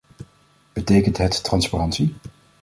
[0.73, 2.15] Betekent het transparantie?